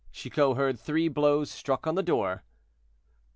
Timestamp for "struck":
1.51-1.85